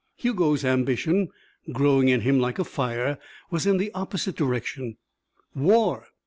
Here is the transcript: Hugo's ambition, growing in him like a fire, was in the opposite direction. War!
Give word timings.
Hugo's 0.15 0.65
ambition, 0.65 1.29
growing 1.71 2.09
in 2.09 2.21
him 2.21 2.39
like 2.39 2.57
a 2.57 2.63
fire, 2.63 3.19
was 3.51 3.67
in 3.67 3.77
the 3.77 3.91
opposite 3.93 4.35
direction. 4.35 4.97
War! 5.53 6.07